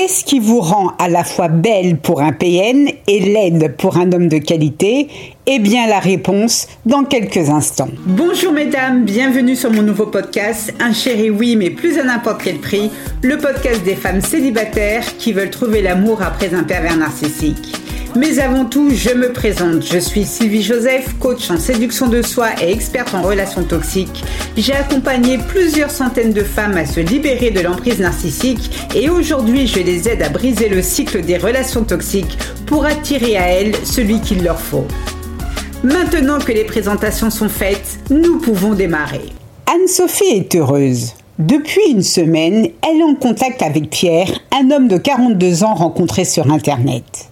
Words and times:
Qu'est-ce 0.00 0.24
qui 0.24 0.38
vous 0.38 0.60
rend 0.60 0.92
à 1.00 1.08
la 1.08 1.24
fois 1.24 1.48
belle 1.48 1.98
pour 1.98 2.22
un 2.22 2.30
PN 2.30 2.88
et 3.08 3.18
laide 3.18 3.74
pour 3.76 3.96
un 3.96 4.12
homme 4.12 4.28
de 4.28 4.38
qualité? 4.38 5.08
Eh 5.44 5.58
bien 5.58 5.88
la 5.88 5.98
réponse 5.98 6.68
dans 6.86 7.02
quelques 7.02 7.50
instants. 7.50 7.88
Bonjour 8.06 8.52
mesdames, 8.52 9.04
bienvenue 9.04 9.56
sur 9.56 9.72
mon 9.72 9.82
nouveau 9.82 10.06
podcast 10.06 10.72
Un 10.78 10.92
chéri 10.92 11.30
oui 11.30 11.56
mais 11.56 11.70
plus 11.70 11.98
à 11.98 12.04
n'importe 12.04 12.42
quel 12.44 12.58
prix, 12.58 12.92
le 13.22 13.38
podcast 13.38 13.82
des 13.82 13.96
femmes 13.96 14.20
célibataires 14.20 15.16
qui 15.18 15.32
veulent 15.32 15.50
trouver 15.50 15.82
l'amour 15.82 16.22
après 16.22 16.54
un 16.54 16.62
pervers 16.62 16.96
narcissique. 16.96 17.74
Mais 18.16 18.38
avant 18.38 18.64
tout, 18.64 18.90
je 18.90 19.10
me 19.10 19.32
présente. 19.32 19.84
Je 19.84 19.98
suis 19.98 20.24
Sylvie 20.24 20.62
Joseph, 20.62 21.14
coach 21.20 21.50
en 21.50 21.58
séduction 21.58 22.08
de 22.08 22.22
soi 22.22 22.48
et 22.60 22.72
experte 22.72 23.14
en 23.14 23.22
relations 23.22 23.62
toxiques. 23.62 24.24
J'ai 24.56 24.72
accompagné 24.72 25.38
plusieurs 25.38 25.90
centaines 25.90 26.32
de 26.32 26.42
femmes 26.42 26.76
à 26.76 26.86
se 26.86 27.00
libérer 27.00 27.50
de 27.50 27.60
l'emprise 27.60 28.00
narcissique 28.00 28.70
et 28.96 29.10
aujourd'hui, 29.10 29.66
je 29.66 29.80
les 29.88 30.06
aide 30.06 30.22
à 30.22 30.28
briser 30.28 30.68
le 30.68 30.82
cycle 30.82 31.22
des 31.22 31.38
relations 31.38 31.82
toxiques 31.82 32.36
pour 32.66 32.84
attirer 32.84 33.38
à 33.38 33.48
elles 33.48 33.74
celui 33.86 34.20
qu'il 34.20 34.44
leur 34.44 34.60
faut. 34.60 34.84
Maintenant 35.82 36.38
que 36.38 36.52
les 36.52 36.64
présentations 36.64 37.30
sont 37.30 37.48
faites, 37.48 37.98
nous 38.10 38.38
pouvons 38.38 38.74
démarrer. 38.74 39.32
Anne-Sophie 39.66 40.24
est 40.34 40.54
heureuse. 40.54 41.14
Depuis 41.38 41.90
une 41.90 42.02
semaine, 42.02 42.68
elle 42.86 42.98
est 42.98 43.02
en 43.02 43.14
contact 43.14 43.62
avec 43.62 43.88
Pierre, 43.88 44.28
un 44.52 44.70
homme 44.70 44.88
de 44.88 44.98
42 44.98 45.64
ans 45.64 45.74
rencontré 45.74 46.26
sur 46.26 46.52
Internet. 46.52 47.30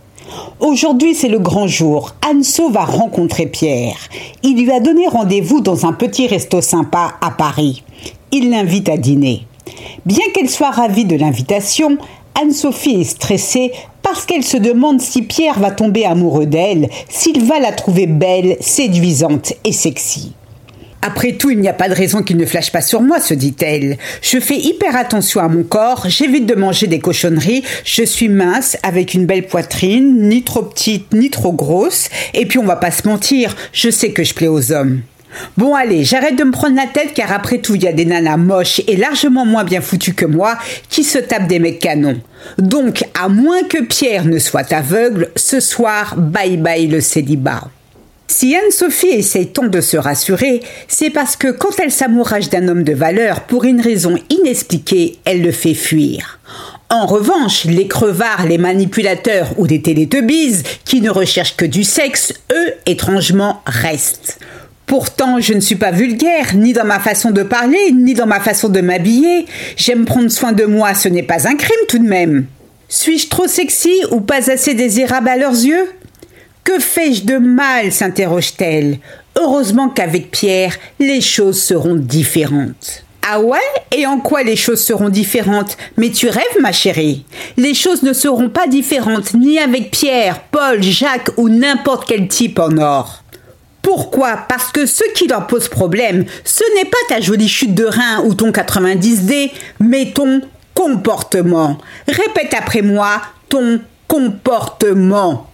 Aujourd'hui, 0.58 1.14
c'est 1.14 1.28
le 1.28 1.38
grand 1.38 1.66
jour. 1.66 2.14
Anso 2.26 2.70
va 2.70 2.86
rencontrer 2.86 3.44
Pierre. 3.44 3.98
Il 4.42 4.62
lui 4.62 4.72
a 4.72 4.80
donné 4.80 5.06
rendez-vous 5.08 5.60
dans 5.60 5.84
un 5.84 5.92
petit 5.92 6.26
resto 6.26 6.62
sympa 6.62 7.16
à 7.20 7.32
Paris. 7.32 7.84
Il 8.32 8.48
l'invite 8.48 8.88
à 8.88 8.96
dîner. 8.96 9.46
Bien 10.06 10.24
qu'elle 10.32 10.48
soit 10.48 10.70
ravie 10.70 11.04
de 11.04 11.16
l'invitation, 11.16 11.98
Anne-Sophie 12.40 13.00
est 13.00 13.04
stressée 13.04 13.72
parce 14.02 14.26
qu'elle 14.26 14.44
se 14.44 14.58
demande 14.58 15.00
si 15.00 15.22
Pierre 15.22 15.58
va 15.58 15.70
tomber 15.70 16.04
amoureux 16.04 16.44
d'elle, 16.44 16.90
s'il 17.08 17.42
va 17.42 17.58
la 17.60 17.72
trouver 17.72 18.06
belle, 18.06 18.56
séduisante 18.60 19.54
et 19.64 19.72
sexy. 19.72 20.32
Après 21.00 21.32
tout, 21.32 21.50
il 21.50 21.60
n'y 21.60 21.68
a 21.68 21.72
pas 21.72 21.88
de 21.88 21.94
raison 21.94 22.22
qu'il 22.22 22.36
ne 22.36 22.44
flash 22.44 22.72
pas 22.72 22.82
sur 22.82 23.00
moi, 23.00 23.20
se 23.20 23.32
dit-elle. 23.32 23.96
Je 24.22 24.38
fais 24.38 24.56
hyper 24.56 24.96
attention 24.96 25.40
à 25.40 25.48
mon 25.48 25.62
corps, 25.62 26.04
j'évite 26.08 26.46
de 26.46 26.54
manger 26.54 26.88
des 26.88 26.98
cochonneries, 26.98 27.62
je 27.84 28.02
suis 28.02 28.28
mince, 28.28 28.76
avec 28.82 29.14
une 29.14 29.24
belle 29.24 29.46
poitrine, 29.46 30.28
ni 30.28 30.42
trop 30.42 30.62
petite, 30.62 31.12
ni 31.14 31.30
trop 31.30 31.52
grosse, 31.52 32.08
et 32.34 32.44
puis 32.44 32.58
on 32.58 32.64
va 32.64 32.76
pas 32.76 32.90
se 32.90 33.08
mentir, 33.08 33.56
je 33.72 33.88
sais 33.88 34.10
que 34.10 34.24
je 34.24 34.34
plais 34.34 34.48
aux 34.48 34.72
hommes. 34.72 35.00
Bon 35.56 35.74
allez, 35.74 36.04
j'arrête 36.04 36.36
de 36.36 36.44
me 36.44 36.52
prendre 36.52 36.76
la 36.76 36.86
tête 36.86 37.14
car 37.14 37.32
après 37.32 37.58
tout, 37.58 37.74
il 37.74 37.84
y 37.84 37.88
a 37.88 37.92
des 37.92 38.04
nanas 38.04 38.36
moches 38.36 38.80
et 38.86 38.96
largement 38.96 39.44
moins 39.44 39.64
bien 39.64 39.80
foutues 39.80 40.14
que 40.14 40.26
moi 40.26 40.56
qui 40.88 41.04
se 41.04 41.18
tapent 41.18 41.48
des 41.48 41.58
mecs 41.58 41.78
canons. 41.78 42.20
Donc, 42.58 43.04
à 43.14 43.28
moins 43.28 43.62
que 43.62 43.82
Pierre 43.82 44.24
ne 44.24 44.38
soit 44.38 44.72
aveugle, 44.72 45.30
ce 45.36 45.60
soir, 45.60 46.14
bye 46.16 46.56
bye 46.56 46.86
le 46.86 47.00
célibat. 47.00 47.64
Si 48.28 48.54
Anne-Sophie 48.54 49.06
essaye 49.06 49.48
tant 49.48 49.66
de 49.66 49.80
se 49.80 49.96
rassurer, 49.96 50.60
c'est 50.88 51.10
parce 51.10 51.36
que 51.36 51.48
quand 51.48 51.78
elle 51.78 51.92
s'amourage 51.92 52.50
d'un 52.50 52.68
homme 52.68 52.82
de 52.82 52.92
valeur, 52.92 53.42
pour 53.42 53.64
une 53.64 53.80
raison 53.80 54.18
inexpliquée, 54.28 55.18
elle 55.24 55.42
le 55.42 55.52
fait 55.52 55.74
fuir. 55.74 56.38
En 56.90 57.06
revanche, 57.06 57.64
les 57.64 57.88
crevards, 57.88 58.46
les 58.46 58.58
manipulateurs 58.58 59.48
ou 59.58 59.64
les 59.64 59.80
télétubbies, 59.80 60.62
qui 60.84 61.00
ne 61.00 61.10
recherchent 61.10 61.56
que 61.56 61.64
du 61.64 61.82
sexe, 61.82 62.32
eux, 62.52 62.74
étrangement, 62.86 63.62
restent. 63.66 64.38
Pourtant, 64.86 65.40
je 65.40 65.52
ne 65.52 65.60
suis 65.60 65.74
pas 65.74 65.90
vulgaire, 65.90 66.54
ni 66.54 66.72
dans 66.72 66.84
ma 66.84 67.00
façon 67.00 67.30
de 67.30 67.42
parler, 67.42 67.90
ni 67.92 68.14
dans 68.14 68.26
ma 68.26 68.38
façon 68.38 68.68
de 68.68 68.80
m'habiller. 68.80 69.46
J'aime 69.76 70.04
prendre 70.04 70.30
soin 70.30 70.52
de 70.52 70.64
moi, 70.64 70.94
ce 70.94 71.08
n'est 71.08 71.24
pas 71.24 71.48
un 71.48 71.56
crime 71.56 71.86
tout 71.88 71.98
de 71.98 72.08
même. 72.08 72.46
Suis-je 72.88 73.28
trop 73.28 73.48
sexy 73.48 73.94
ou 74.12 74.20
pas 74.20 74.48
assez 74.50 74.74
désirable 74.74 75.28
à 75.28 75.36
leurs 75.36 75.50
yeux? 75.50 75.90
Que 76.62 76.78
fais-je 76.78 77.24
de 77.24 77.38
mal? 77.38 77.90
s'interroge-t-elle. 77.90 78.98
Heureusement 79.36 79.88
qu'avec 79.88 80.30
Pierre, 80.30 80.76
les 81.00 81.20
choses 81.20 81.60
seront 81.60 81.96
différentes. 81.96 83.04
Ah 83.28 83.40
ouais? 83.40 83.58
Et 83.90 84.06
en 84.06 84.20
quoi 84.20 84.44
les 84.44 84.54
choses 84.54 84.82
seront 84.84 85.08
différentes? 85.08 85.76
Mais 85.96 86.10
tu 86.10 86.28
rêves, 86.28 86.60
ma 86.60 86.70
chérie 86.70 87.24
Les 87.56 87.74
choses 87.74 88.04
ne 88.04 88.12
seront 88.12 88.48
pas 88.48 88.68
différentes 88.68 89.34
ni 89.34 89.58
avec 89.58 89.90
Pierre, 89.90 90.42
Paul, 90.52 90.80
Jacques 90.80 91.30
ou 91.36 91.48
n'importe 91.48 92.06
quel 92.06 92.28
type 92.28 92.60
en 92.60 92.78
or. 92.78 93.24
Pourquoi? 93.86 94.36
Parce 94.48 94.72
que 94.72 94.84
ce 94.84 95.04
qui 95.14 95.28
leur 95.28 95.46
pose 95.46 95.68
problème, 95.68 96.24
ce 96.42 96.64
n'est 96.74 96.86
pas 96.86 96.96
ta 97.08 97.20
jolie 97.20 97.48
chute 97.48 97.72
de 97.72 97.84
rein 97.84 98.24
ou 98.24 98.34
ton 98.34 98.50
90D, 98.50 99.52
mais 99.78 100.10
ton 100.12 100.40
comportement. 100.74 101.78
Répète 102.08 102.52
après 102.58 102.82
moi, 102.82 103.22
ton 103.48 103.80
comportement. 104.08 105.48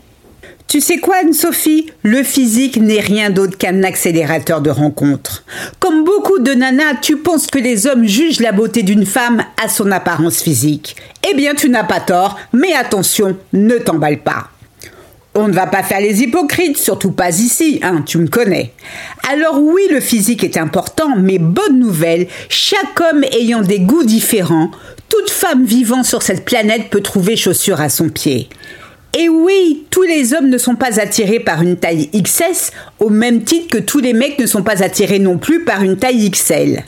Tu 0.66 0.80
sais 0.80 0.96
quoi, 0.96 1.16
Anne-Sophie? 1.16 1.90
Le 2.02 2.22
physique 2.22 2.78
n'est 2.78 3.00
rien 3.00 3.28
d'autre 3.28 3.58
qu'un 3.58 3.82
accélérateur 3.82 4.62
de 4.62 4.70
rencontres. 4.70 5.44
Comme 5.78 6.02
beaucoup 6.02 6.38
de 6.38 6.54
nanas, 6.54 6.94
tu 7.02 7.18
penses 7.18 7.48
que 7.48 7.58
les 7.58 7.86
hommes 7.86 8.06
jugent 8.06 8.40
la 8.40 8.52
beauté 8.52 8.82
d'une 8.82 9.04
femme 9.04 9.44
à 9.62 9.68
son 9.68 9.92
apparence 9.92 10.40
physique. 10.40 10.96
Eh 11.30 11.34
bien, 11.34 11.54
tu 11.54 11.68
n'as 11.68 11.84
pas 11.84 12.00
tort, 12.00 12.38
mais 12.54 12.72
attention, 12.72 13.36
ne 13.52 13.76
t'emballe 13.76 14.20
pas. 14.20 14.51
On 15.34 15.48
ne 15.48 15.54
va 15.54 15.66
pas 15.66 15.82
faire 15.82 16.00
les 16.00 16.20
hypocrites, 16.20 16.76
surtout 16.76 17.12
pas 17.12 17.30
ici, 17.30 17.80
hein, 17.82 18.02
tu 18.06 18.18
me 18.18 18.28
connais. 18.28 18.72
Alors 19.30 19.58
oui, 19.58 19.80
le 19.90 20.00
physique 20.00 20.44
est 20.44 20.58
important, 20.58 21.16
mais 21.16 21.38
bonne 21.38 21.78
nouvelle, 21.78 22.26
chaque 22.50 23.00
homme 23.00 23.24
ayant 23.32 23.62
des 23.62 23.80
goûts 23.80 24.04
différents, 24.04 24.70
toute 25.08 25.30
femme 25.30 25.64
vivant 25.64 26.02
sur 26.02 26.22
cette 26.22 26.44
planète 26.44 26.90
peut 26.90 27.00
trouver 27.00 27.36
chaussure 27.36 27.80
à 27.80 27.88
son 27.88 28.10
pied. 28.10 28.50
Et 29.18 29.30
oui, 29.30 29.86
tous 29.88 30.02
les 30.02 30.34
hommes 30.34 30.50
ne 30.50 30.58
sont 30.58 30.74
pas 30.74 31.00
attirés 31.00 31.40
par 31.40 31.62
une 31.62 31.76
taille 31.76 32.10
XS, 32.10 32.70
au 32.98 33.08
même 33.08 33.42
titre 33.42 33.68
que 33.68 33.82
tous 33.82 34.00
les 34.00 34.12
mecs 34.12 34.38
ne 34.38 34.46
sont 34.46 34.62
pas 34.62 34.82
attirés 34.82 35.18
non 35.18 35.38
plus 35.38 35.64
par 35.64 35.82
une 35.82 35.96
taille 35.96 36.30
XL. 36.30 36.82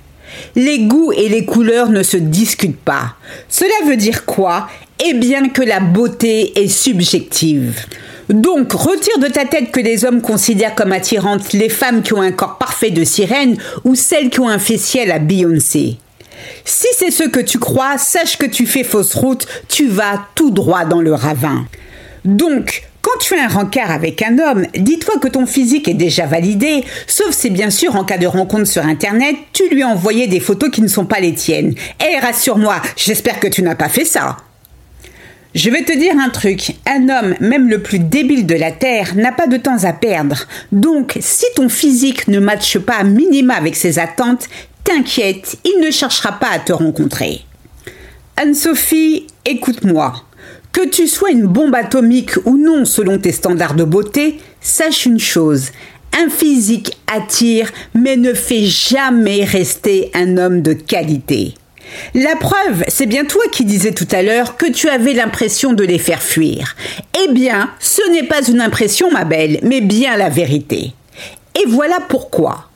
Les 0.54 0.81
goûts 0.81 1.12
et 1.12 1.31
les 1.31 1.47
couleurs 1.47 1.88
ne 1.88 2.03
se 2.03 2.19
discutent 2.19 2.77
pas. 2.77 3.15
Cela 3.49 3.87
veut 3.87 3.97
dire 3.97 4.27
quoi? 4.27 4.69
Eh 5.03 5.15
bien 5.15 5.49
que 5.49 5.62
la 5.62 5.81
beauté 5.81 6.62
est 6.62 6.69
subjective. 6.69 7.87
Donc, 8.29 8.73
retire 8.73 9.19
de 9.19 9.29
ta 9.29 9.45
tête 9.45 9.71
que 9.71 9.81
les 9.81 10.05
hommes 10.05 10.23
considèrent 10.23 10.75
comme 10.75 10.93
attirantes 10.93 11.53
les 11.53 11.69
femmes 11.69 12.03
qui 12.03 12.15
ont 12.15 12.23
un 12.23 12.33
corps 12.33 12.59
parfait 12.59 12.91
de 12.91 13.05
sirène 13.05 13.57
ou 13.85 13.95
celles 13.95 14.31
qui 14.31 14.41
ont 14.41 14.49
un 14.49 14.59
fessier 14.59 15.11
à 15.11 15.19
Beyoncé. 15.19 15.99
Si 16.65 16.87
c'est 16.97 17.11
ce 17.11 17.25
que 17.25 17.41
tu 17.41 17.59
crois, 17.59 17.99
sache 17.99 18.37
que 18.37 18.47
tu 18.47 18.67
fais 18.67 18.84
fausse 18.84 19.15
route, 19.15 19.47
tu 19.69 19.89
vas 19.89 20.27
tout 20.34 20.51
droit 20.51 20.84
dans 20.84 21.01
le 21.01 21.15
ravin. 21.15 21.67
Donc, 22.25 22.84
quand 23.03 23.19
tu 23.21 23.34
as 23.34 23.45
un 23.45 23.49
rencard 23.49 23.91
avec 23.91 24.23
un 24.23 24.39
homme, 24.39 24.67
dis-toi 24.75 25.19
que 25.19 25.29
ton 25.29 25.45
physique 25.45 25.89
est 25.89 25.95
déjà 25.95 26.25
validé, 26.25 26.84
sauf 27.07 27.33
si 27.33 27.51
bien 27.51 27.69
sûr 27.69 27.97
en 27.97 28.05
cas 28.05 28.17
de 28.17 28.27
rencontre 28.27 28.67
sur 28.67 28.84
Internet, 28.84 29.37
tu 29.53 29.69
lui 29.69 29.83
as 29.83 29.89
envoyé 29.89 30.27
des 30.27 30.41
photos 30.41 30.71
qui 30.71 30.81
ne 30.81 30.89
sont 30.89 31.05
pas 31.05 31.21
les 31.21 31.34
tiennes. 31.34 31.75
Eh, 32.01 32.19
rassure-moi, 32.19 32.81
j'espère 32.97 33.41
que 33.41 33.49
tu 33.49 33.63
n'as 33.63 33.75
pas 33.75 33.91
fait 33.91 34.07
ça. 34.07 34.39
Je 35.54 35.70
vais 35.70 35.84
te 35.84 35.97
dire 35.97 36.15
un 36.19 36.31
truc, 36.31 36.75
un 36.84 37.09
homme, 37.09 37.37
même 37.38 37.69
le 37.69 37.81
plus 37.81 38.00
débile 38.00 38.44
de 38.44 38.56
la 38.56 38.72
Terre, 38.72 39.15
n'a 39.15 39.31
pas 39.31 39.47
de 39.47 39.56
temps 39.56 39.84
à 39.84 39.92
perdre. 39.92 40.47
Donc, 40.72 41.16
si 41.20 41.44
ton 41.54 41.69
physique 41.69 42.26
ne 42.26 42.41
matche 42.41 42.78
pas 42.78 42.97
à 42.97 43.04
minima 43.04 43.54
avec 43.54 43.76
ses 43.76 44.00
attentes, 44.00 44.48
t'inquiète, 44.82 45.56
il 45.65 45.81
ne 45.81 45.92
cherchera 45.92 46.32
pas 46.32 46.50
à 46.50 46.59
te 46.59 46.72
rencontrer. 46.72 47.42
Anne-Sophie, 48.37 49.28
écoute-moi. 49.44 50.25
Que 50.72 50.88
tu 50.88 51.06
sois 51.06 51.31
une 51.31 51.47
bombe 51.47 51.76
atomique 51.76 52.32
ou 52.47 52.56
non 52.56 52.84
selon 52.84 53.19
tes 53.19 53.31
standards 53.31 53.76
de 53.76 53.84
beauté, 53.84 54.38
sache 54.60 55.06
une 55.06 55.21
chose. 55.21 55.71
Un 56.21 56.31
physique 56.31 56.98
attire, 57.06 57.71
mais 57.94 58.16
ne 58.16 58.34
fait 58.34 58.65
jamais 58.65 59.44
rester 59.44 60.10
un 60.15 60.36
homme 60.36 60.62
de 60.62 60.72
qualité. 60.72 61.54
La 62.15 62.37
preuve, 62.37 62.84
c'est 62.89 63.06
bien 63.06 63.25
toi 63.25 63.43
qui 63.50 63.65
disais 63.65 63.93
tout 63.93 64.09
à 64.12 64.22
l'heure 64.22 64.56
que 64.56 64.71
tu 64.71 64.89
avais 64.89 65.12
l'impression 65.12 65.72
de 65.72 65.84
les 65.84 65.98
faire 65.98 66.22
fuir. 66.22 66.77
Eh 67.22 67.33
bien, 67.33 67.71
ce 67.81 68.09
n'est 68.10 68.27
pas 68.27 68.42
une 68.42 68.60
impression, 68.60 69.10
ma 69.10 69.25
belle, 69.25 69.59
mais 69.63 69.81
bien 69.81 70.16
la 70.16 70.28
vérité. 70.28 70.92
Et 71.60 71.66
voilà 71.69 71.98
pourquoi. 72.09 72.69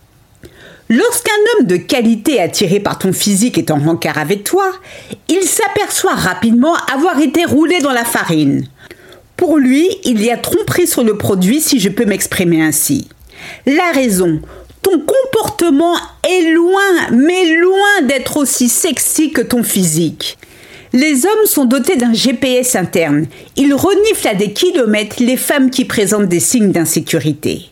Lorsqu'un 0.90 1.32
homme 1.58 1.66
de 1.66 1.76
qualité 1.76 2.40
attiré 2.40 2.80
par 2.80 2.98
ton 2.98 3.12
physique 3.12 3.58
est 3.58 3.70
en 3.70 3.78
rencard 3.78 4.16
avec 4.16 4.42
toi, 4.44 4.72
il 5.28 5.42
s'aperçoit 5.42 6.14
rapidement 6.14 6.74
avoir 6.92 7.20
été 7.20 7.44
roulé 7.44 7.80
dans 7.80 7.92
la 7.92 8.04
farine. 8.04 8.66
Pour 9.36 9.58
lui, 9.58 9.88
il 10.04 10.22
y 10.22 10.30
a 10.30 10.38
tromperie 10.38 10.86
sur 10.86 11.04
le 11.04 11.18
produit 11.18 11.60
si 11.60 11.78
je 11.78 11.90
peux 11.90 12.06
m'exprimer 12.06 12.62
ainsi. 12.62 13.08
La 13.66 13.92
raison, 13.92 14.40
ton 14.82 15.00
comportement 15.00 15.96
est 16.28 16.52
loin, 16.52 17.10
mais 17.12 17.54
loin 17.54 18.02
d'être 18.06 18.36
aussi 18.36 18.68
sexy 18.68 19.30
que 19.32 19.42
ton 19.42 19.62
physique. 19.62 20.38
Les 20.92 21.26
hommes 21.26 21.46
sont 21.46 21.66
dotés 21.66 21.96
d'un 21.96 22.14
GPS 22.14 22.74
interne. 22.74 23.26
Ils 23.56 23.74
reniflent 23.74 24.28
à 24.28 24.34
des 24.34 24.52
kilomètres 24.52 25.16
les 25.20 25.36
femmes 25.36 25.70
qui 25.70 25.84
présentent 25.84 26.28
des 26.28 26.40
signes 26.40 26.72
d'insécurité. 26.72 27.70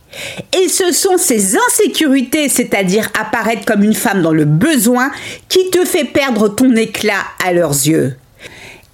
Et 0.56 0.68
ce 0.68 0.92
sont 0.92 1.16
ces 1.16 1.56
insécurités, 1.56 2.48
c'est-à-dire 2.48 3.10
apparaître 3.18 3.64
comme 3.64 3.82
une 3.82 3.94
femme 3.94 4.22
dans 4.22 4.32
le 4.32 4.44
besoin, 4.44 5.10
qui 5.48 5.70
te 5.70 5.84
fait 5.84 6.04
perdre 6.04 6.48
ton 6.48 6.74
éclat 6.76 7.24
à 7.44 7.52
leurs 7.52 7.70
yeux. 7.70 8.16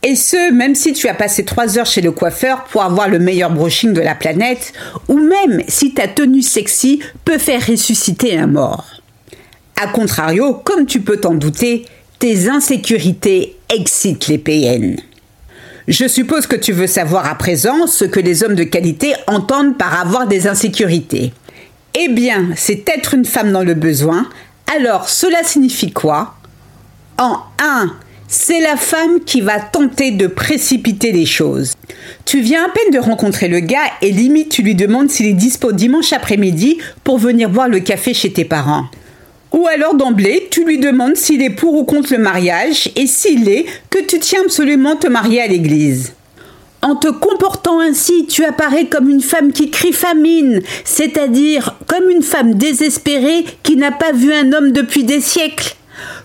Et 0.05 0.17
ce, 0.17 0.53
même 0.53 0.75
si 0.75 0.93
tu 0.93 1.09
as 1.09 1.15
passé 1.15 1.45
3 1.45 1.79
heures 1.79 1.87
chez 1.87 2.01
le 2.01 2.11
coiffeur 2.11 2.65
pour 2.65 2.83
avoir 2.83 3.09
le 3.09 3.21
meilleur 3.21 3.51
brushing 3.53 3.93
de 3.93 4.01
la 4.01 4.17
planète, 4.17 4.73
ou 5.09 5.17
même 5.17 5.63
si 5.69 5.95
ta 5.95 6.09
tenue 6.09 6.43
sexy 6.43 7.01
peut 7.25 7.39
faire 7.39 7.65
ressusciter 7.65 8.37
un 8.37 8.49
mort. 8.49 8.85
A 9.81 9.87
contrario, 9.87 10.55
comme 10.65 10.87
tu 10.87 11.01
peux 11.01 11.19
t'en 11.19 11.35
douter, 11.35 11.87
tes 12.19 12.49
insécurités 12.49 13.57
excitent 13.69 14.27
les 14.27 14.39
PN. 14.39 14.97
Je 15.89 16.07
suppose 16.07 16.47
que 16.47 16.57
tu 16.57 16.73
veux 16.73 16.87
savoir 16.87 17.29
à 17.29 17.37
présent 17.37 17.87
ce 17.87 18.05
que 18.05 18.21
les 18.21 18.45
hommes 18.45 18.55
de 18.55 18.65
qualité 18.65 19.15
entendent 19.27 19.79
par 19.79 20.01
avoir 20.01 20.27
des 20.27 20.47
insécurités. 20.47 21.33
Eh 21.99 22.09
bien, 22.09 22.51
c'est 22.57 22.89
être 22.89 23.15
une 23.15 23.25
femme 23.25 23.53
dans 23.53 23.65
le 23.65 23.75
besoin. 23.75 24.29
Alors, 24.77 25.09
cela 25.09 25.43
signifie 25.45 25.93
quoi? 25.93 26.35
En 27.19 27.39
1, 27.61 27.93
c'est 28.33 28.61
la 28.61 28.77
femme 28.77 29.21
qui 29.21 29.43
va 29.43 29.61
tenter 29.61 30.11
de 30.11 30.27
précipiter 30.27 31.13
les 31.13 31.27
choses. 31.27 31.75
Tu 32.25 32.41
viens 32.41 32.65
à 32.65 32.69
peine 32.71 32.91
de 32.91 32.99
rencontrer 32.99 33.47
le 33.47 33.61
gars 33.61 33.91
et 34.01 34.11
limite 34.11 34.49
tu 34.49 34.63
lui 34.63 34.75
demandes 34.75 35.11
s'il 35.11 35.27
est 35.27 35.35
dispo 35.35 35.71
dimanche 35.71 36.15
après-midi 36.15 36.79
pour 37.05 37.19
venir 37.19 37.51
boire 37.51 37.69
le 37.69 37.81
café 37.81 38.15
chez 38.15 38.33
tes 38.33 38.47
parents. 38.47 38.87
Ou 39.53 39.67
alors 39.67 39.95
d'emblée, 39.95 40.49
tu 40.51 40.65
lui 40.65 40.79
demandes 40.79 41.17
s'il 41.17 41.43
est 41.43 41.51
pour 41.51 41.75
ou 41.75 41.85
contre 41.85 42.15
le 42.15 42.19
mariage 42.21 42.91
et 42.97 43.07
s'il 43.07 43.51
est, 43.51 43.67
que 43.91 43.99
tu 43.99 44.19
tiens 44.19 44.41
absolument 44.47 44.97
te 44.97 45.09
marier 45.09 45.43
à 45.43 45.47
l'église. 45.47 46.15
En 46.81 46.97
te 46.97 47.09
comportant 47.09 47.81
ainsi, 47.81 48.27
tu 48.27 48.47
apparais 48.47 48.87
comme 48.87 49.11
une 49.11 49.21
femme 49.21 49.53
qui 49.53 49.71
crie 49.71 49.93
famine, 49.93 50.63
c'est-à-dire 50.85 51.77
comme 51.87 52.09
une 52.09 52.23
femme 52.23 52.55
désespérée 52.55 53.45
qui 53.63 53.77
n'a 53.77 53.93
pas 53.93 54.13
vu 54.13 54.33
un 54.33 54.55
homme 54.55 54.73
depuis 54.73 55.05
des 55.05 55.21
siècles. 55.21 55.77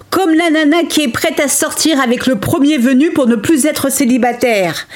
Comme 0.09 0.33
la 0.33 0.49
nana 0.49 0.83
qui 0.83 1.01
est 1.01 1.11
prête 1.11 1.39
à 1.39 1.47
sortir 1.47 1.99
avec 1.99 2.27
le 2.27 2.37
premier 2.37 2.77
venu 2.77 3.11
pour 3.11 3.27
ne 3.27 3.35
plus 3.35 3.65
être 3.65 3.91
célibataire. 3.91 4.87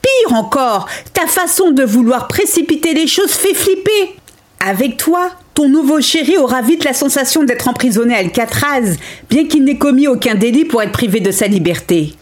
Pire 0.00 0.34
encore, 0.34 0.86
ta 1.12 1.26
façon 1.26 1.72
de 1.72 1.82
vouloir 1.82 2.28
précipiter 2.28 2.94
les 2.94 3.06
choses 3.06 3.32
fait 3.32 3.54
flipper. 3.54 4.16
Avec 4.64 4.96
toi, 4.96 5.30
ton 5.54 5.68
nouveau 5.68 6.00
chéri 6.00 6.38
aura 6.38 6.62
vite 6.62 6.84
la 6.84 6.92
sensation 6.92 7.42
d'être 7.42 7.68
emprisonné 7.68 8.14
à 8.14 8.18
Alcatraz, 8.18 8.96
bien 9.28 9.46
qu'il 9.46 9.64
n'ait 9.64 9.78
commis 9.78 10.06
aucun 10.06 10.34
délit 10.34 10.64
pour 10.64 10.82
être 10.82 10.92
privé 10.92 11.20
de 11.20 11.30
sa 11.30 11.46
liberté. 11.46 12.14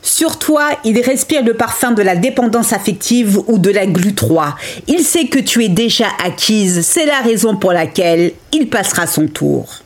Sur 0.00 0.38
toi, 0.38 0.70
il 0.84 1.00
respire 1.00 1.44
le 1.44 1.54
parfum 1.54 1.90
de 1.90 2.02
la 2.02 2.16
dépendance 2.16 2.72
affective 2.72 3.40
ou 3.46 3.58
de 3.58 3.70
la 3.70 3.86
glu 3.86 4.14
3. 4.14 4.54
Il 4.86 5.00
sait 5.00 5.26
que 5.26 5.38
tu 5.38 5.64
es 5.64 5.68
déjà 5.68 6.06
acquise, 6.24 6.86
c'est 6.86 7.04
la 7.04 7.20
raison 7.20 7.56
pour 7.56 7.72
laquelle 7.72 8.32
il 8.52 8.68
passera 8.68 9.06
son 9.06 9.26
tour. 9.26 9.82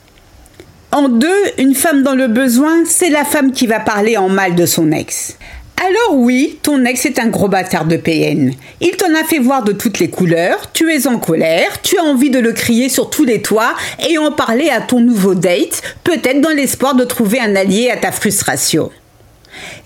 En 0.94 1.08
deux, 1.08 1.42
une 1.56 1.74
femme 1.74 2.02
dans 2.02 2.14
le 2.14 2.28
besoin, 2.28 2.84
c'est 2.84 3.08
la 3.08 3.24
femme 3.24 3.52
qui 3.52 3.66
va 3.66 3.80
parler 3.80 4.18
en 4.18 4.28
mal 4.28 4.54
de 4.54 4.66
son 4.66 4.92
ex. 4.92 5.38
Alors 5.78 6.18
oui, 6.18 6.58
ton 6.62 6.84
ex 6.84 7.06
est 7.06 7.18
un 7.18 7.28
gros 7.28 7.48
bâtard 7.48 7.86
de 7.86 7.96
PN. 7.96 8.52
Il 8.82 8.90
t'en 8.90 9.14
a 9.14 9.24
fait 9.24 9.38
voir 9.38 9.64
de 9.64 9.72
toutes 9.72 10.00
les 10.00 10.10
couleurs, 10.10 10.70
tu 10.74 10.92
es 10.92 11.06
en 11.06 11.18
colère, 11.18 11.80
tu 11.80 11.96
as 11.98 12.04
envie 12.04 12.28
de 12.28 12.38
le 12.38 12.52
crier 12.52 12.90
sur 12.90 13.08
tous 13.08 13.24
les 13.24 13.40
toits 13.40 13.74
et 14.06 14.18
en 14.18 14.32
parler 14.32 14.68
à 14.68 14.82
ton 14.82 15.00
nouveau 15.00 15.34
date, 15.34 15.80
peut-être 16.04 16.42
dans 16.42 16.50
l'espoir 16.50 16.94
de 16.94 17.04
trouver 17.04 17.40
un 17.40 17.56
allié 17.56 17.88
à 17.90 17.96
ta 17.96 18.12
frustration. 18.12 18.90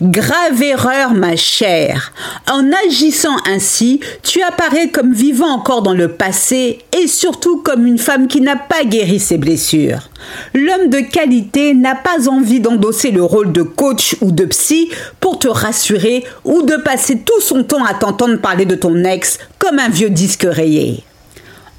Grave 0.03 0.63
erreur, 0.63 1.15
ma 1.15 1.37
chère. 1.37 2.13
En 2.53 2.71
agissant 2.87 3.37
ainsi, 3.47 4.01
tu 4.23 4.43
apparais 4.43 4.89
comme 4.89 5.15
vivant 5.15 5.49
encore 5.49 5.81
dans 5.81 5.95
le 5.95 6.09
passé 6.09 6.81
et 6.95 7.07
surtout 7.07 7.63
comme 7.63 7.87
une 7.87 7.97
femme 7.97 8.29
qui 8.29 8.43
n'a 8.43 8.57
pas 8.57 8.85
guéri 8.85 9.19
ses 9.19 9.39
blessures. 9.39 10.11
L'homme 10.53 10.91
de 10.91 10.99
qualité 10.99 11.73
n'a 11.73 11.95
pas 11.95 12.29
envie 12.29 12.61
d'endosser 12.61 13.11
le 13.11 13.23
rôle 13.23 13.53
de 13.53 13.63
coach 13.63 14.17
ou 14.21 14.33
de 14.33 14.45
psy 14.45 14.91
pour 15.19 15.39
te 15.39 15.49
rassurer 15.49 16.25
ou 16.45 16.61
de 16.61 16.77
passer 16.77 17.21
tout 17.21 17.41
son 17.41 17.65
temps 17.65 17.85
à 17.87 17.95
t'entendre 17.95 18.37
parler 18.39 18.67
de 18.67 18.75
ton 18.75 19.03
ex 19.03 19.39
comme 19.59 19.79
un 19.79 19.89
vieux 19.89 20.11
disque 20.11 20.47
rayé. 20.47 21.05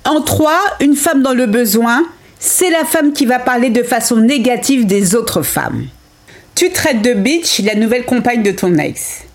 En 0.06 0.22
trois, 0.22 0.62
une 0.80 0.96
femme 0.96 1.22
dans 1.22 1.36
le 1.36 1.46
besoin, 1.46 2.04
c'est 2.40 2.72
la 2.72 2.84
femme 2.84 3.14
qui 3.14 3.28
va 3.28 3.38
parler 3.38 3.70
de 3.70 3.84
façon 3.84 4.16
négative 4.16 4.88
des 4.88 5.14
autres 5.14 5.44
femmes. 5.44 5.86
Tu 6.58 6.72
traites 6.72 7.04
de 7.04 7.14
bitch 7.14 7.60
la 7.60 7.76
nouvelle 7.76 8.04
compagne 8.04 8.42
de 8.42 8.50
ton 8.50 8.80
ex. 8.80 9.26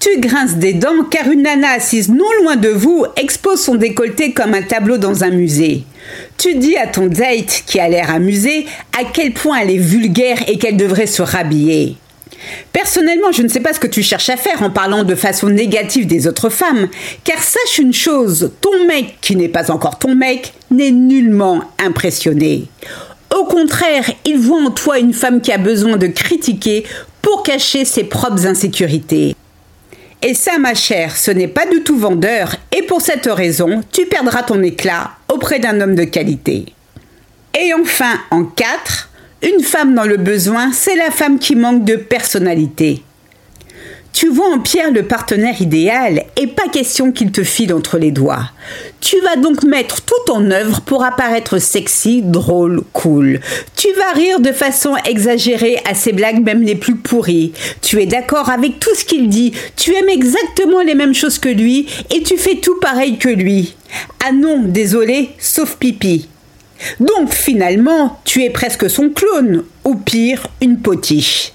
Tu 0.00 0.18
grinces 0.18 0.56
des 0.56 0.72
dents 0.72 1.04
car 1.08 1.30
une 1.30 1.42
nana 1.42 1.74
assise 1.76 2.08
non 2.08 2.26
loin 2.42 2.56
de 2.56 2.70
vous 2.70 3.06
expose 3.16 3.62
son 3.62 3.76
décolleté 3.76 4.32
comme 4.32 4.52
un 4.52 4.62
tableau 4.62 4.98
dans 4.98 5.22
un 5.22 5.30
musée. 5.30 5.84
Tu 6.38 6.56
dis 6.56 6.76
à 6.76 6.88
ton 6.88 7.06
date, 7.06 7.62
qui 7.68 7.78
a 7.78 7.88
l'air 7.88 8.10
amusé, 8.10 8.66
à 8.98 9.04
quel 9.04 9.32
point 9.32 9.58
elle 9.58 9.70
est 9.70 9.76
vulgaire 9.76 10.38
et 10.48 10.58
qu'elle 10.58 10.76
devrait 10.76 11.06
se 11.06 11.22
rhabiller. 11.22 11.94
Personnellement, 12.72 13.30
je 13.30 13.42
ne 13.42 13.48
sais 13.48 13.60
pas 13.60 13.72
ce 13.72 13.78
que 13.78 13.86
tu 13.86 14.02
cherches 14.02 14.30
à 14.30 14.36
faire 14.36 14.60
en 14.64 14.70
parlant 14.70 15.04
de 15.04 15.14
façon 15.14 15.50
négative 15.50 16.08
des 16.08 16.26
autres 16.26 16.50
femmes, 16.50 16.88
car 17.22 17.38
sache 17.40 17.78
une 17.78 17.94
chose, 17.94 18.50
ton 18.60 18.88
mec, 18.88 19.18
qui 19.20 19.36
n'est 19.36 19.48
pas 19.48 19.70
encore 19.70 20.00
ton 20.00 20.16
mec, 20.16 20.52
n'est 20.72 20.90
nullement 20.90 21.62
impressionné. 21.78 22.64
Au 23.42 23.44
contraire, 23.44 24.08
il 24.24 24.38
voit 24.38 24.62
en 24.62 24.70
toi 24.70 25.00
une 25.00 25.12
femme 25.12 25.40
qui 25.40 25.50
a 25.50 25.58
besoin 25.58 25.96
de 25.96 26.06
critiquer 26.06 26.84
pour 27.20 27.42
cacher 27.42 27.84
ses 27.84 28.04
propres 28.04 28.46
insécurités. 28.46 29.34
Et 30.22 30.34
ça, 30.34 30.60
ma 30.60 30.74
chère, 30.74 31.16
ce 31.16 31.32
n'est 31.32 31.48
pas 31.48 31.66
du 31.66 31.82
tout 31.82 31.98
vendeur, 31.98 32.54
et 32.70 32.82
pour 32.82 33.00
cette 33.00 33.26
raison, 33.26 33.80
tu 33.90 34.06
perdras 34.06 34.44
ton 34.44 34.62
éclat 34.62 35.10
auprès 35.28 35.58
d'un 35.58 35.80
homme 35.80 35.96
de 35.96 36.04
qualité. 36.04 36.66
Et 37.60 37.74
enfin, 37.74 38.14
en 38.30 38.44
4, 38.44 39.10
une 39.42 39.64
femme 39.64 39.96
dans 39.96 40.04
le 40.04 40.18
besoin, 40.18 40.70
c'est 40.72 40.94
la 40.94 41.10
femme 41.10 41.40
qui 41.40 41.56
manque 41.56 41.84
de 41.84 41.96
personnalité. 41.96 43.02
Tu 44.12 44.28
vois 44.28 44.48
en 44.54 44.60
Pierre 44.60 44.92
le 44.92 45.04
partenaire 45.04 45.60
idéal 45.62 46.24
et 46.36 46.46
pas 46.46 46.68
question 46.68 47.12
qu'il 47.12 47.32
te 47.32 47.42
file 47.42 47.72
entre 47.72 47.96
les 47.96 48.10
doigts. 48.10 48.50
Tu 49.00 49.18
vas 49.20 49.36
donc 49.36 49.64
mettre 49.64 50.02
tout 50.02 50.30
en 50.30 50.50
œuvre 50.50 50.82
pour 50.82 51.02
apparaître 51.02 51.58
sexy, 51.58 52.20
drôle, 52.22 52.82
cool. 52.92 53.40
Tu 53.74 53.88
vas 53.94 54.12
rire 54.12 54.40
de 54.40 54.52
façon 54.52 54.96
exagérée 55.08 55.78
à 55.88 55.94
ses 55.94 56.12
blagues 56.12 56.44
même 56.44 56.62
les 56.62 56.74
plus 56.74 56.96
pourries. 56.96 57.52
Tu 57.80 58.02
es 58.02 58.06
d'accord 58.06 58.50
avec 58.50 58.78
tout 58.78 58.94
ce 58.94 59.06
qu'il 59.06 59.28
dit, 59.28 59.52
tu 59.76 59.94
aimes 59.94 60.10
exactement 60.10 60.82
les 60.82 60.94
mêmes 60.94 61.14
choses 61.14 61.38
que 61.38 61.48
lui 61.48 61.86
et 62.14 62.22
tu 62.22 62.36
fais 62.36 62.56
tout 62.56 62.78
pareil 62.80 63.16
que 63.16 63.30
lui. 63.30 63.74
Ah 64.24 64.32
non, 64.32 64.62
désolé, 64.62 65.30
sauf 65.38 65.76
pipi. 65.76 66.28
Donc 67.00 67.32
finalement, 67.32 68.20
tu 68.24 68.42
es 68.42 68.50
presque 68.50 68.90
son 68.90 69.10
clone, 69.10 69.64
ou 69.84 69.94
pire, 69.96 70.46
une 70.60 70.78
potiche. 70.78 71.52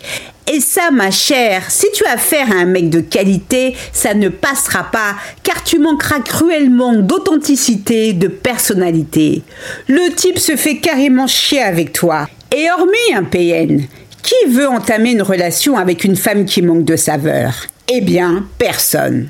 Et 0.49 0.61
ça, 0.61 0.91
ma 0.91 1.11
chère, 1.11 1.69
si 1.69 1.87
tu 1.93 2.05
as 2.05 2.13
affaire 2.13 2.49
à 2.51 2.55
un 2.55 2.65
mec 2.65 2.89
de 2.89 3.01
qualité, 3.01 3.75
ça 3.91 4.13
ne 4.13 4.29
passera 4.29 4.83
pas, 4.83 5.15
car 5.43 5.61
tu 5.63 5.77
manqueras 5.77 6.21
cruellement 6.21 6.93
d'authenticité, 6.93 8.13
de 8.13 8.29
personnalité. 8.29 9.43
Le 9.89 10.13
type 10.15 10.39
se 10.39 10.55
fait 10.55 10.77
carrément 10.77 11.27
chier 11.27 11.61
avec 11.61 11.91
toi. 11.91 12.29
Et 12.55 12.67
hormis 12.71 13.13
un 13.13 13.23
PN, 13.23 13.83
qui 14.23 14.49
veut 14.49 14.69
entamer 14.69 15.11
une 15.11 15.21
relation 15.21 15.77
avec 15.77 16.05
une 16.05 16.15
femme 16.15 16.45
qui 16.45 16.61
manque 16.61 16.85
de 16.85 16.95
saveur? 16.95 17.53
Eh 17.89 17.99
bien, 17.99 18.45
personne. 18.57 19.27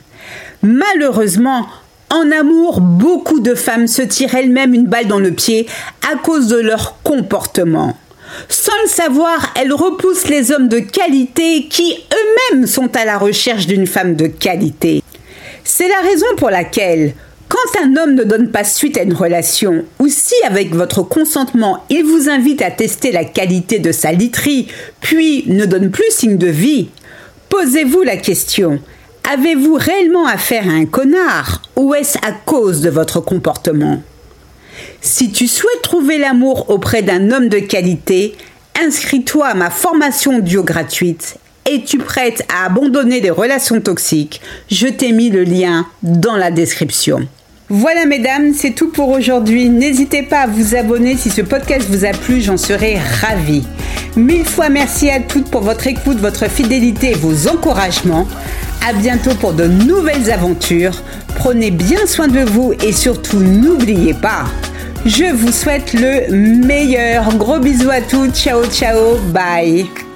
Malheureusement, 0.62 1.68
en 2.12 2.32
amour, 2.32 2.80
beaucoup 2.80 3.40
de 3.40 3.56
femmes 3.56 3.88
se 3.88 4.02
tirent 4.02 4.36
elles-mêmes 4.36 4.74
une 4.74 4.86
balle 4.86 5.08
dans 5.08 5.20
le 5.20 5.32
pied 5.32 5.68
à 6.12 6.16
cause 6.16 6.48
de 6.48 6.58
leur 6.58 7.00
comportement. 7.04 7.98
Sans 8.50 8.72
le 8.84 8.90
savoir, 8.90 9.54
elle 9.60 9.74
repousse 9.74 10.28
les 10.28 10.52
hommes 10.52 10.68
de 10.68 10.80
qualité 10.80 11.68
qui 11.70 11.94
eux-mêmes 11.94 12.68
sont 12.68 12.96
à 12.96 13.06
la 13.06 13.18
recherche 13.18 13.68
d'une 13.68 13.88
femme 13.88 14.16
de 14.16 14.28
qualité. 14.28 15.04
C'est 15.64 15.90
la 15.90 16.02
raison 16.02 16.28
pour 16.38 16.50
laquelle, 16.50 17.14
quand 17.50 17.82
un 17.82 17.96
homme 17.96 18.16
ne 18.16 18.24
donne 18.24 18.52
pas 18.52 18.64
suite 18.64 18.98
à 18.98 19.04
une 19.04 19.14
relation, 19.14 19.86
ou 20.00 20.08
si 20.08 20.36
avec 20.46 20.74
votre 20.74 21.04
consentement 21.04 21.84
il 21.90 22.04
vous 22.04 22.30
invite 22.30 22.62
à 22.62 22.72
tester 22.72 23.12
la 23.12 23.26
qualité 23.26 23.80
de 23.80 23.92
sa 23.92 24.12
literie, 24.12 24.68
puis 25.02 25.44
ne 25.48 25.66
donne 25.66 25.92
plus 25.92 26.10
signe 26.10 26.38
de 26.38 26.48
vie, 26.48 26.90
posez-vous 27.50 28.04
la 28.04 28.18
question, 28.18 28.80
avez-vous 29.30 29.76
réellement 29.76 30.26
affaire 30.26 30.68
à 30.68 30.74
un 30.74 30.86
connard, 30.86 31.62
ou 31.76 31.94
est-ce 31.94 32.18
à 32.20 32.32
cause 32.32 32.82
de 32.82 32.90
votre 32.90 33.20
comportement? 33.20 34.02
Si 35.02 35.32
tu 35.32 35.48
souhaites 35.48 35.82
trouver 35.82 36.18
l'amour 36.18 36.70
auprès 36.70 37.02
d'un 37.02 37.32
homme 37.32 37.50
de 37.50 37.60
qualité, 37.60 38.36
inscris-toi 38.82 39.48
à 39.48 39.54
ma 39.54 39.70
formation 39.70 40.38
audio 40.38 40.64
gratuite. 40.64 41.38
Es-tu 41.66 41.98
prête 41.98 42.46
à 42.48 42.66
abandonner 42.66 43.20
les 43.20 43.30
relations 43.30 43.82
toxiques? 43.82 44.42
Je 44.72 44.88
t'ai 44.88 45.12
mis 45.12 45.30
le 45.30 45.44
lien 45.44 45.86
dans 46.02 46.38
la 46.38 46.50
description. 46.52 47.28
Voilà 47.70 48.06
mesdames, 48.06 48.54
c'est 48.54 48.72
tout 48.72 48.92
pour 48.92 49.10
aujourd'hui. 49.10 49.68
N'hésitez 49.68 50.24
pas 50.24 50.44
à 50.44 50.48
vous 50.48 50.76
abonner 50.76 51.18
si 51.18 51.30
ce 51.30 51.42
podcast 51.42 51.86
vous 51.90 52.06
a 52.06 52.12
plu, 52.12 52.40
j'en 52.40 52.56
serai 52.56 52.98
ravie. 53.20 53.64
Mille 54.16 54.46
fois 54.46 54.70
merci 54.70 55.10
à 55.10 55.20
toutes 55.20 55.52
pour 55.52 55.62
votre 55.62 55.86
écoute, 55.86 56.18
votre 56.20 56.50
fidélité 56.50 57.12
et 57.12 57.16
vos 57.16 57.50
encouragements. 57.50 58.26
À 58.88 58.94
bientôt 58.94 59.36
pour 59.36 59.52
de 59.52 59.66
nouvelles 59.66 60.32
aventures. 60.32 61.04
Prenez 61.36 61.72
bien 61.72 62.06
soin 62.08 62.30
de 62.30 62.40
vous 62.40 62.74
et 62.82 62.94
surtout 62.94 63.40
n'oubliez 63.40 64.14
pas, 64.14 64.46
je 65.06 65.34
vous 65.34 65.52
souhaite 65.52 65.94
le 65.94 66.34
meilleur. 66.66 67.36
Gros 67.38 67.60
bisous 67.60 67.90
à 67.90 68.02
tous. 68.02 68.32
Ciao, 68.32 68.66
ciao. 68.66 69.18
Bye. 69.34 70.07